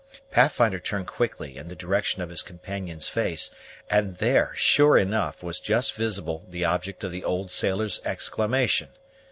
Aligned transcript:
Pathfinder 0.31 0.79
turned 0.79 1.05
quickly 1.05 1.57
in 1.57 1.67
the 1.67 1.75
direction 1.75 2.23
of 2.23 2.31
his 2.31 2.41
companion's 2.41 3.07
face; 3.07 3.51
and 3.87 4.17
there, 4.17 4.51
sure 4.55 4.97
enough, 4.97 5.43
was 5.43 5.59
just 5.59 5.93
visible 5.93 6.43
the 6.49 6.65
object 6.65 7.03
of 7.03 7.11
the 7.11 7.23
old 7.23 7.51
sailor's 7.51 8.01
exclamation. 8.03 8.87